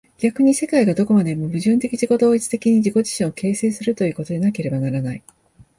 [0.17, 5.21] 逆に世界がどこまでも矛盾的自己同一的に自己自身を形成するということでなければならない。